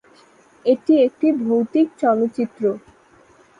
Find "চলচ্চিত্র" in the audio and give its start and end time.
2.01-2.63